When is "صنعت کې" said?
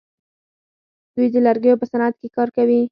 1.91-2.27